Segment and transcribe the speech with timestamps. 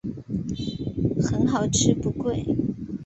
[1.21, 2.43] 很好吃不贵